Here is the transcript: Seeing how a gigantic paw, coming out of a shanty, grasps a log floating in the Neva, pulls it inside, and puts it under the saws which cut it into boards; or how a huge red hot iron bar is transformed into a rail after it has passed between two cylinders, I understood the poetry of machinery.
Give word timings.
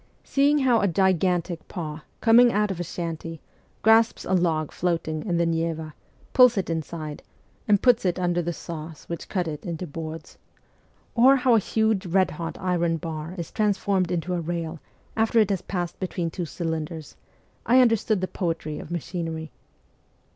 Seeing 0.23 0.57
how 0.57 0.79
a 0.81 0.87
gigantic 0.87 1.67
paw, 1.67 2.01
coming 2.21 2.51
out 2.51 2.71
of 2.71 2.79
a 2.79 2.83
shanty, 2.83 3.39
grasps 3.83 4.25
a 4.25 4.33
log 4.33 4.71
floating 4.71 5.23
in 5.25 5.37
the 5.37 5.45
Neva, 5.45 5.93
pulls 6.33 6.57
it 6.57 6.71
inside, 6.71 7.21
and 7.67 7.83
puts 7.83 8.03
it 8.03 8.17
under 8.17 8.41
the 8.41 8.51
saws 8.51 9.03
which 9.05 9.29
cut 9.29 9.47
it 9.47 9.63
into 9.63 9.85
boards; 9.85 10.39
or 11.13 11.35
how 11.35 11.53
a 11.53 11.59
huge 11.59 12.07
red 12.07 12.31
hot 12.31 12.57
iron 12.59 12.97
bar 12.97 13.35
is 13.37 13.51
transformed 13.51 14.09
into 14.09 14.33
a 14.33 14.41
rail 14.41 14.79
after 15.15 15.37
it 15.37 15.51
has 15.51 15.61
passed 15.61 15.99
between 15.99 16.31
two 16.31 16.45
cylinders, 16.45 17.15
I 17.67 17.79
understood 17.79 18.21
the 18.21 18.27
poetry 18.27 18.79
of 18.79 18.89
machinery. 18.89 19.51